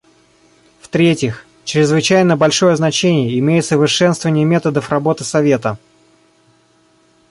В-третьих, 0.79 1.45
чрезвычайно 1.63 2.35
большое 2.35 2.75
значение 2.75 3.37
имеет 3.37 3.65
совершенствование 3.65 4.45
методов 4.45 4.89
работы 4.89 5.23
Совета. 5.23 5.77